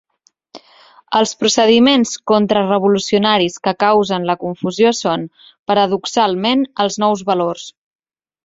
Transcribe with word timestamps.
Els 1.19 1.33
procediments 1.41 2.13
contrarevolucionaris 2.31 3.59
que 3.67 3.75
causen 3.85 4.27
la 4.31 4.39
confusió 4.47 4.95
són, 5.03 5.29
paradoxalment, 5.73 6.69
els 6.87 6.99
nous 7.05 7.27
valors. 7.33 7.69